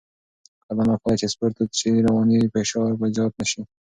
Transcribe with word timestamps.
کله 0.65 0.83
نا 0.89 0.95
کله 1.03 1.15
چې 1.19 1.27
سپورت 1.33 1.53
دود 1.57 1.71
شي، 1.79 1.91
رواني 2.05 2.51
فشار 2.53 2.91
به 2.99 3.05
زیات 3.15 3.33
نه 3.39 3.45
شي. 3.51 3.61